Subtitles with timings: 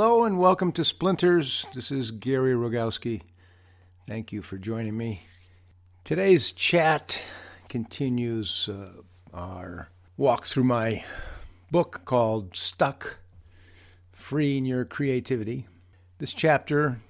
[0.00, 1.66] Hello and welcome to Splinters.
[1.74, 3.20] This is Gary Rogowski.
[4.08, 5.20] Thank you for joining me.
[6.04, 7.22] Today's chat
[7.68, 9.02] continues uh,
[9.34, 11.04] our walk through my
[11.70, 13.18] book called Stuck
[14.10, 15.66] Freeing Your Creativity.
[16.16, 17.02] This chapter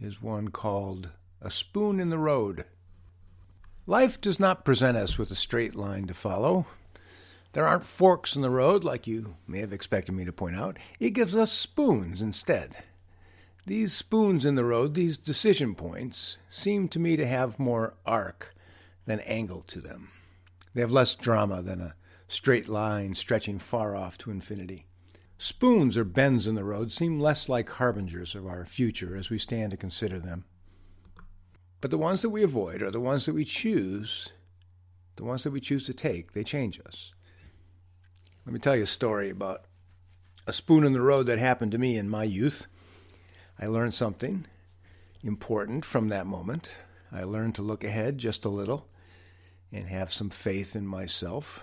[0.00, 1.10] is one called
[1.42, 2.64] A Spoon in the Road.
[3.86, 6.64] Life does not present us with a straight line to follow.
[7.52, 10.78] There aren't forks in the road, like you may have expected me to point out.
[10.98, 12.76] It gives us spoons instead.
[13.66, 18.54] These spoons in the road, these decision points, seem to me to have more arc
[19.04, 20.08] than angle to them.
[20.74, 21.94] They have less drama than a
[22.26, 24.86] straight line stretching far off to infinity.
[25.36, 29.38] Spoons or bends in the road seem less like harbingers of our future as we
[29.38, 30.44] stand to consider them.
[31.80, 34.30] But the ones that we avoid are the ones that we choose,
[35.16, 37.12] the ones that we choose to take, they change us.
[38.44, 39.66] Let me tell you a story about
[40.48, 42.66] a spoon in the road that happened to me in my youth.
[43.60, 44.46] I learned something
[45.22, 46.72] important from that moment.
[47.12, 48.88] I learned to look ahead just a little
[49.70, 51.62] and have some faith in myself.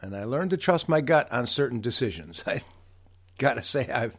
[0.00, 2.42] And I learned to trust my gut on certain decisions.
[2.46, 2.62] I
[3.36, 4.16] got to say, I've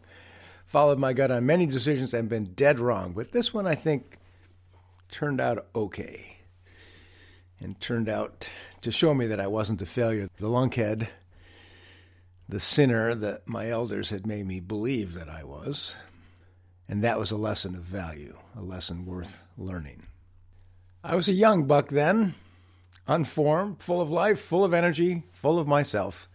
[0.66, 4.20] followed my gut on many decisions and been dead wrong, but this one I think
[5.10, 6.38] turned out okay.
[7.60, 10.28] And turned out to show me that I wasn't a failure.
[10.38, 11.08] The lunkhead
[12.52, 15.96] the sinner that my elders had made me believe that I was.
[16.88, 20.04] And that was a lesson of value, a lesson worth learning.
[21.02, 22.36] I was a young buck then,
[23.08, 26.28] unformed, full of life, full of energy, full of myself.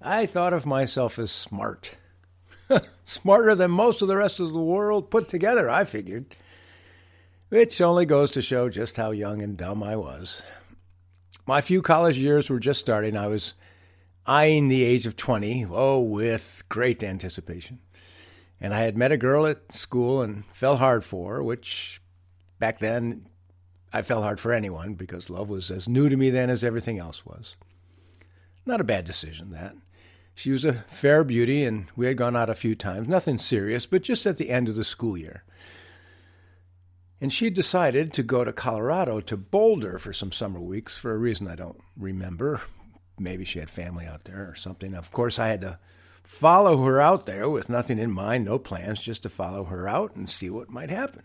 [0.00, 1.96] I thought of myself as smart.
[3.04, 6.36] Smarter than most of the rest of the world put together, I figured.
[7.48, 10.44] Which only goes to show just how young and dumb I was.
[11.44, 13.16] My few college years were just starting.
[13.16, 13.54] I was
[14.26, 17.80] eyeing the age of 20, oh, with great anticipation.
[18.60, 22.00] And I had met a girl at school and fell hard for her, which
[22.58, 23.26] back then
[23.92, 26.98] I fell hard for anyone because love was as new to me then as everything
[26.98, 27.56] else was.
[28.66, 29.76] Not a bad decision, that.
[30.34, 33.86] She was a fair beauty, and we had gone out a few times, nothing serious,
[33.86, 35.44] but just at the end of the school year.
[37.20, 41.18] And she decided to go to Colorado to Boulder for some summer weeks for a
[41.18, 42.62] reason I don't remember,
[43.18, 44.94] maybe she had family out there or something.
[44.94, 45.78] Of course, I had to
[46.22, 50.16] follow her out there with nothing in mind, no plans, just to follow her out
[50.16, 51.22] and see what might happen.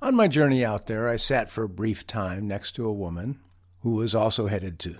[0.00, 3.38] On my journey out there, I sat for a brief time next to a woman
[3.80, 4.96] who was also headed to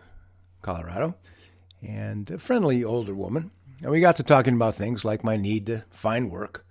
[0.63, 1.17] Colorado,
[1.83, 3.51] and a friendly older woman.
[3.81, 6.65] And we got to talking about things like my need to find work.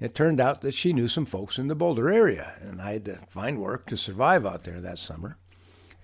[0.00, 3.04] It turned out that she knew some folks in the Boulder area, and I had
[3.06, 5.38] to find work to survive out there that summer.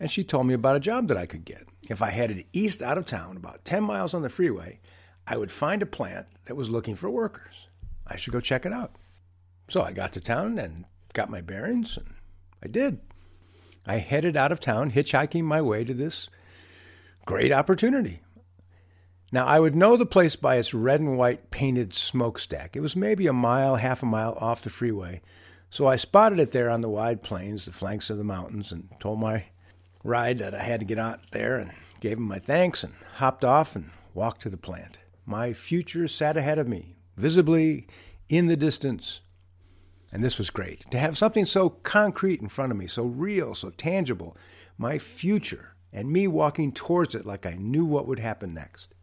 [0.01, 1.67] And she told me about a job that I could get.
[1.89, 4.81] If I headed east out of town, about 10 miles on the freeway,
[5.27, 7.69] I would find a plant that was looking for workers.
[8.07, 8.97] I should go check it out.
[9.69, 12.15] So I got to town and got my bearings, and
[12.63, 13.01] I did.
[13.87, 16.29] I headed out of town, hitchhiking my way to this
[17.25, 18.21] great opportunity.
[19.33, 22.77] Now, I would know the place by its red and white painted smokestack.
[22.77, 25.23] It was maybe a mile, half a mile off the freeway.
[25.71, 28.91] So I spotted it there on the wide plains, the flanks of the mountains, and
[29.01, 29.47] told my
[30.05, 31.71] ride that I had to get out there and
[32.01, 34.99] gave him my thanks and hopped off and walked to the plant.
[35.25, 37.87] My future sat ahead of me, visibly
[38.29, 39.21] in the distance.
[40.11, 43.55] And this was great to have something so concrete in front of me, so real,
[43.55, 44.37] so tangible,
[44.77, 48.95] my future, and me walking towards it like I knew what would happen next.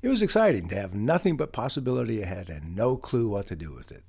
[0.00, 3.72] It was exciting to have nothing but possibility ahead and no clue what to do
[3.72, 4.04] with it.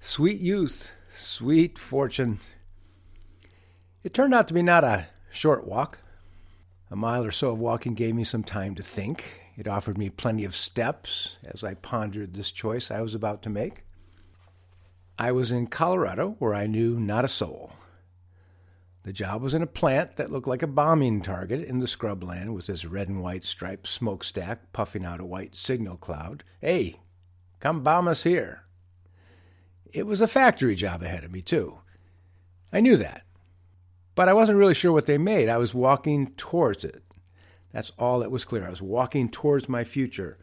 [0.00, 2.38] Sweet youth, sweet fortune,
[4.08, 5.98] it turned out to be not a short walk.
[6.90, 9.42] A mile or so of walking gave me some time to think.
[9.54, 13.50] It offered me plenty of steps as I pondered this choice I was about to
[13.50, 13.82] make.
[15.18, 17.74] I was in Colorado, where I knew not a soul.
[19.02, 22.54] The job was in a plant that looked like a bombing target in the scrubland
[22.54, 26.44] with its red and white striped smokestack puffing out a white signal cloud.
[26.62, 27.00] Hey,
[27.60, 28.62] come bomb us here.
[29.92, 31.80] It was a factory job ahead of me, too.
[32.72, 33.24] I knew that.
[34.18, 35.48] But I wasn't really sure what they made.
[35.48, 37.04] I was walking towards it.
[37.72, 38.66] That's all that was clear.
[38.66, 40.38] I was walking towards my future.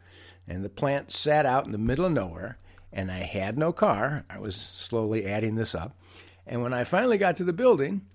[0.48, 2.56] And the plant sat out in the middle of nowhere,
[2.90, 4.24] and I had no car.
[4.30, 5.94] I was slowly adding this up.
[6.46, 8.06] And when I finally got to the building,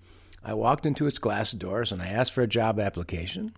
[0.42, 3.54] I walked into its glass doors and I asked for a job application,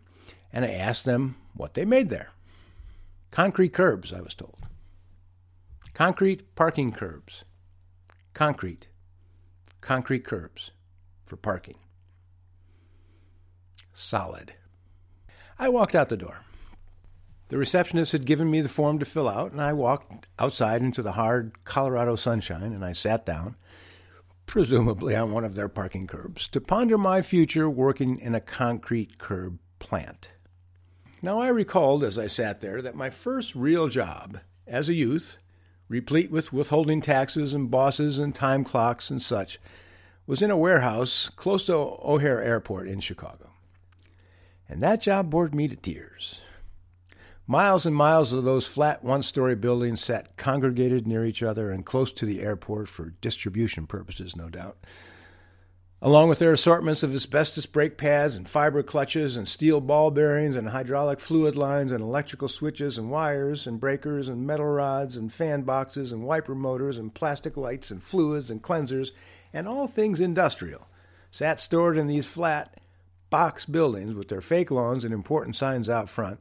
[0.52, 2.32] and I asked them what they made there.
[3.30, 4.58] Concrete curbs, I was told.
[5.94, 7.44] Concrete parking curbs.
[8.34, 8.88] Concrete.
[9.80, 10.70] Concrete curbs
[11.24, 11.78] for parking
[13.94, 14.54] solid.
[15.58, 16.40] I walked out the door.
[17.48, 21.02] The receptionist had given me the form to fill out, and I walked outside into
[21.02, 23.56] the hard Colorado sunshine and I sat down,
[24.46, 29.18] presumably on one of their parking curbs, to ponder my future working in a concrete
[29.18, 30.28] curb plant.
[31.22, 35.38] Now, I recalled as I sat there that my first real job as a youth,
[35.88, 39.58] replete with withholding taxes and bosses and time clocks and such,
[40.26, 43.53] was in a warehouse close to O'Hare Airport in Chicago.
[44.74, 46.40] And that job bored me to tears.
[47.46, 51.86] Miles and miles of those flat one story buildings sat congregated near each other and
[51.86, 54.76] close to the airport for distribution purposes, no doubt.
[56.02, 60.56] Along with their assortments of asbestos brake pads and fiber clutches and steel ball bearings
[60.56, 65.32] and hydraulic fluid lines and electrical switches and wires and breakers and metal rods and
[65.32, 69.12] fan boxes and wiper motors and plastic lights and fluids and cleansers
[69.52, 70.88] and all things industrial
[71.30, 72.76] sat stored in these flat
[73.34, 76.38] box buildings with their fake lawns and important signs out front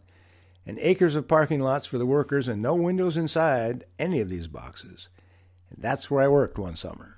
[0.64, 4.46] and acres of parking lots for the workers and no windows inside any of these
[4.46, 5.10] boxes.
[5.72, 7.18] And that's where I worked one summer.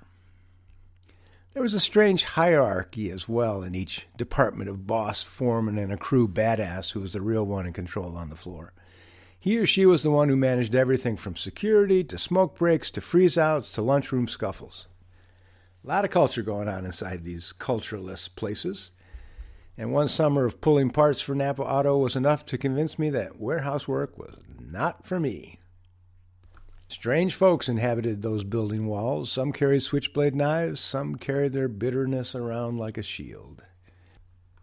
[1.52, 5.98] There was a strange hierarchy as well in each department of boss, foreman, and a
[5.98, 8.72] crew badass who was the real one in control on the floor.
[9.38, 13.02] He or she was the one who managed everything from security to smoke breaks to
[13.02, 14.86] freeze outs to lunchroom scuffles.
[15.84, 18.90] A lot of culture going on inside these cultureless places
[19.78, 23.40] and one summer of pulling parts for Napa Auto was enough to convince me that
[23.40, 25.58] warehouse work was not for me.
[26.88, 29.30] Strange folks inhabited those building walls.
[29.30, 33.64] Some carried switchblade knives, some carried their bitterness around like a shield.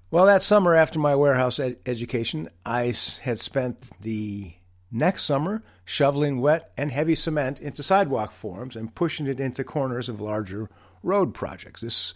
[0.10, 2.94] Well, that summer after my warehouse ed- education, I
[3.24, 4.54] had spent the
[4.92, 10.08] next summer shoveling wet and heavy cement into sidewalk forms and pushing it into corners
[10.08, 10.70] of larger
[11.02, 11.82] road projects.
[11.82, 12.14] This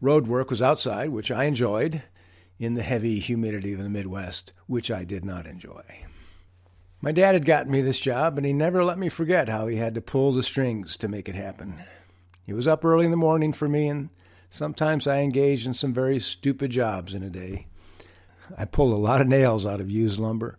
[0.00, 2.02] road work was outside, which I enjoyed
[2.58, 5.82] in the heavy humidity of the Midwest, which I did not enjoy.
[7.00, 9.76] My dad had gotten me this job, and he never let me forget how he
[9.76, 11.82] had to pull the strings to make it happen.
[12.44, 14.08] He was up early in the morning for me, and
[14.48, 17.66] sometimes I engaged in some very stupid jobs in a day.
[18.56, 20.58] I pulled a lot of nails out of used lumber.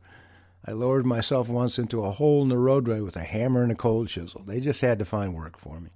[0.68, 3.76] I lowered myself once into a hole in the roadway with a hammer and a
[3.76, 4.44] cold chisel.
[4.46, 5.92] They just had to find work for me.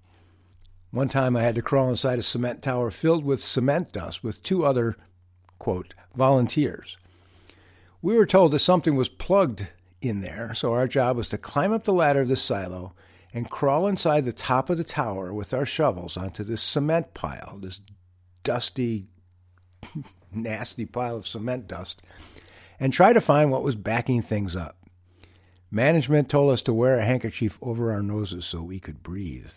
[0.91, 4.41] One time I had to crawl inside a cement tower filled with cement dust with
[4.41, 4.97] two other
[5.59, 6.97] quote, volunteers.
[8.01, 9.67] We were told that something was plugged
[10.01, 12.93] in there, so our job was to climb up the ladder of the silo
[13.33, 17.59] and crawl inside the top of the tower with our shovels onto this cement pile,
[17.61, 17.81] this
[18.43, 19.07] dusty,
[20.33, 22.01] nasty pile of cement dust,
[22.79, 24.77] and try to find what was backing things up.
[25.69, 29.51] Management told us to wear a handkerchief over our noses so we could breathe.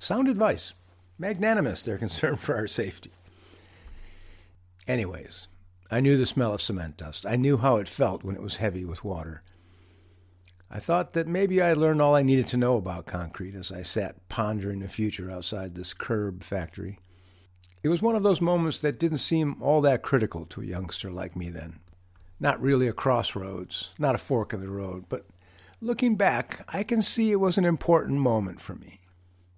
[0.00, 0.74] Sound advice.
[1.18, 3.12] Magnanimous, their concern for our safety.
[4.88, 5.48] Anyways,
[5.90, 7.26] I knew the smell of cement dust.
[7.26, 9.42] I knew how it felt when it was heavy with water.
[10.70, 13.70] I thought that maybe I had learned all I needed to know about concrete as
[13.70, 16.98] I sat pondering the future outside this curb factory.
[17.82, 21.10] It was one of those moments that didn't seem all that critical to a youngster
[21.10, 21.80] like me then.
[22.40, 25.26] Not really a crossroads, not a fork in the road, but
[25.82, 29.00] looking back, I can see it was an important moment for me.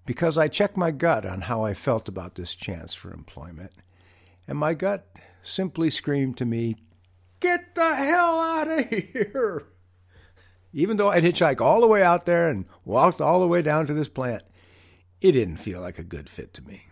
[0.07, 3.73] Because I checked my gut on how I felt about this chance for employment
[4.50, 5.07] and my gut
[5.42, 6.76] simply screamed to me,
[7.40, 9.66] Get the hell out of here!
[10.73, 13.87] Even though I'd hitchhike all the way out there and walked all the way down
[13.87, 14.42] to this plant,
[15.20, 16.87] it didn't feel like a good fit to me.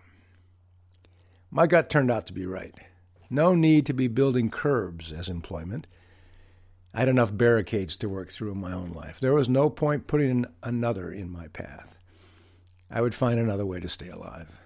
[1.50, 2.75] My gut turned out to be right.
[3.31, 5.87] No need to be building curbs as employment.
[6.93, 9.21] I had enough barricades to work through in my own life.
[9.21, 11.99] There was no point putting another in my path.
[12.90, 14.61] I would find another way to stay alive.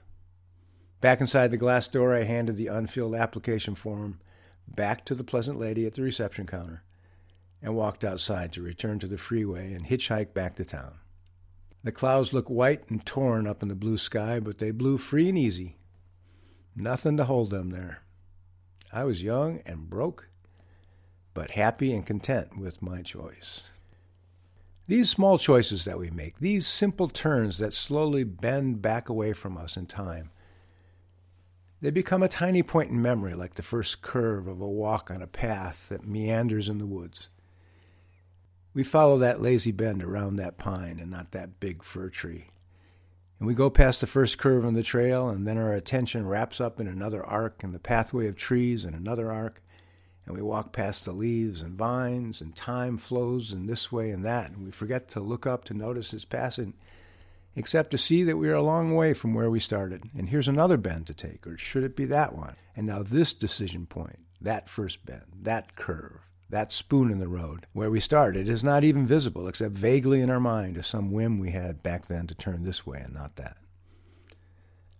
[1.03, 4.21] Back inside the glass door, I handed the unfilled application form
[4.69, 6.85] back to the pleasant lady at the reception counter
[7.61, 10.95] and walked outside to return to the freeway and hitchhike back to town.
[11.83, 15.29] The clouds looked white and torn up in the blue sky, but they blew free
[15.29, 15.77] and easy.
[16.77, 18.05] Nothing to hold them there.
[18.93, 20.29] I was young and broke,
[21.35, 23.73] but happy and content with my choice.
[24.87, 29.59] These small choices that we make, these simple turns that slowly bend back away from
[29.59, 30.31] us in time,
[31.83, 35.21] they become a tiny point in memory, like the first curve of a walk on
[35.21, 37.29] a path that meanders in the woods.
[38.73, 42.51] We follow that lazy bend around that pine and not that big fir tree.
[43.41, 46.61] And we go past the first curve on the trail, and then our attention wraps
[46.61, 49.61] up in another arc in the pathway of trees and another arc,
[50.25, 54.25] and we walk past the leaves and vines, and time flows in this way and
[54.25, 56.75] that, and we forget to look up to notice its passing
[57.55, 60.05] except to see that we are a long way from where we started.
[60.17, 62.57] And here's another bend to take, or should it be that one?
[62.77, 67.67] And now this decision point, that first bend, that curve, that spoon in the road
[67.73, 71.39] where we started is not even visible except vaguely in our mind as some whim
[71.39, 73.57] we had back then to turn this way and not that.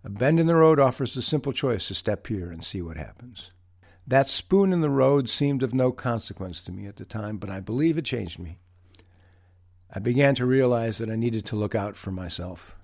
[0.03, 2.97] A bend in the road offers the simple choice to step here and see what
[2.97, 3.51] happens.
[4.05, 7.49] That spoon in the road seemed of no consequence to me at the time, but
[7.49, 8.59] I believe it changed me.
[9.95, 12.75] I began to realize that I needed to look out for myself.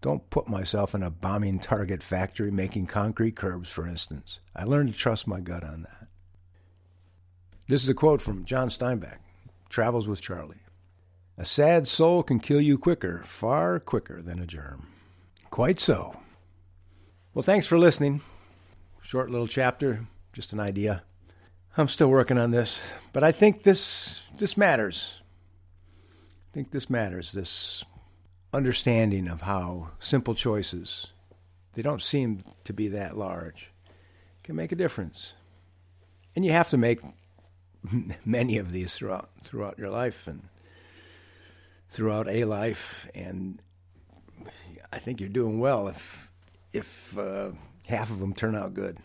[0.00, 4.38] Don't put myself in a bombing target factory making concrete curbs, for instance.
[4.56, 6.08] I learned to trust my gut on that.
[7.68, 9.18] This is a quote from John Steinbeck,
[9.68, 10.58] Travels with Charley.
[11.36, 14.86] A sad soul can kill you quicker, far quicker than a germ.
[15.50, 16.16] Quite so.
[17.34, 18.22] Well, thanks for listening.
[19.02, 21.02] Short little chapter, just an idea.
[21.76, 22.80] I'm still working on this,
[23.12, 25.20] but I think this this matters.
[26.54, 27.32] I think this matters.
[27.32, 27.82] This
[28.52, 31.08] understanding of how simple choices,
[31.72, 33.72] they don't seem to be that large,
[34.44, 35.32] can make a difference.
[36.36, 37.00] And you have to make
[38.24, 40.44] many of these throughout throughout your life and
[41.90, 43.58] throughout a life and
[44.92, 46.30] I think you're doing well if
[46.72, 47.50] if uh,
[47.88, 48.98] half of them turn out good.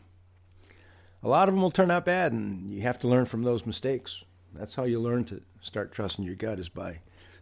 [1.24, 3.66] A lot of them will turn out bad, and you have to learn from those
[3.66, 4.24] mistakes.
[4.54, 7.00] That's how you learn to start trusting your gut is by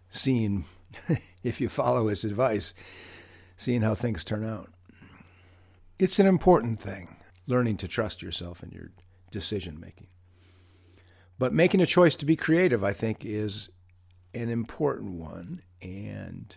[0.09, 0.65] seeing,
[1.43, 2.73] if you follow his advice,
[3.55, 4.71] seeing how things turn out.
[5.99, 8.91] It's an important thing, learning to trust yourself in your
[9.31, 10.07] decision making.
[11.39, 13.69] But making a choice to be creative, I think, is
[14.33, 16.55] an important one and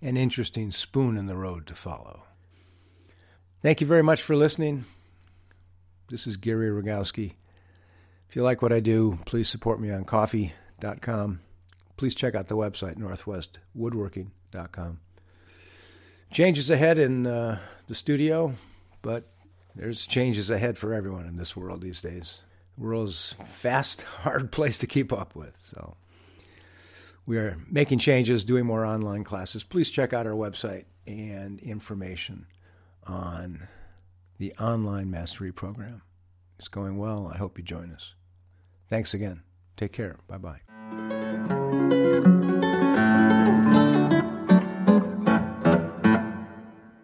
[0.00, 2.24] an interesting spoon in the road to follow.
[3.62, 4.84] Thank you very much for listening.
[6.08, 7.34] This is Gary Rogowski.
[8.28, 11.40] If you like what I do, please support me on ko-fi.com.
[11.98, 15.00] Please check out the website, northwestwoodworking.com.
[16.30, 18.54] Changes ahead in uh, the studio,
[19.02, 19.28] but
[19.74, 22.42] there's changes ahead for everyone in this world these days.
[22.76, 25.54] The world is a fast, hard place to keep up with.
[25.56, 25.96] So
[27.26, 29.64] we are making changes, doing more online classes.
[29.64, 32.46] Please check out our website and information
[33.04, 33.66] on
[34.38, 36.02] the online mastery program.
[36.58, 37.30] It's going well.
[37.32, 38.14] I hope you join us.
[38.88, 39.42] Thanks again.
[39.76, 40.16] Take care.
[40.28, 40.67] Bye bye.
[41.78, 42.67] Thank you.